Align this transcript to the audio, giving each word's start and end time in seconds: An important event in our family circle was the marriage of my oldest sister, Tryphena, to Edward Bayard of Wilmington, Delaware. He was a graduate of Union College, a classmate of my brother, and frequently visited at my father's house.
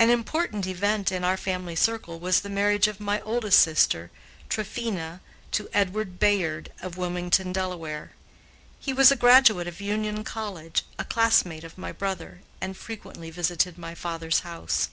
An 0.00 0.10
important 0.10 0.66
event 0.66 1.12
in 1.12 1.22
our 1.22 1.36
family 1.36 1.76
circle 1.76 2.18
was 2.18 2.40
the 2.40 2.48
marriage 2.50 2.88
of 2.88 2.98
my 2.98 3.20
oldest 3.20 3.60
sister, 3.60 4.10
Tryphena, 4.48 5.20
to 5.52 5.68
Edward 5.72 6.18
Bayard 6.18 6.72
of 6.82 6.96
Wilmington, 6.96 7.52
Delaware. 7.52 8.10
He 8.80 8.92
was 8.92 9.12
a 9.12 9.16
graduate 9.16 9.68
of 9.68 9.80
Union 9.80 10.24
College, 10.24 10.82
a 10.98 11.04
classmate 11.04 11.62
of 11.62 11.78
my 11.78 11.92
brother, 11.92 12.40
and 12.60 12.76
frequently 12.76 13.30
visited 13.30 13.74
at 13.74 13.78
my 13.78 13.94
father's 13.94 14.40
house. 14.40 14.88